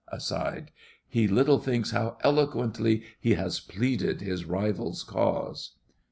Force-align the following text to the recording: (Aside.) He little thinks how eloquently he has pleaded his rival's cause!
(Aside.) 0.07 0.71
He 1.07 1.27
little 1.27 1.59
thinks 1.59 1.91
how 1.91 2.17
eloquently 2.23 3.03
he 3.19 3.35
has 3.35 3.59
pleaded 3.59 4.19
his 4.21 4.45
rival's 4.45 5.03
cause! 5.03 5.75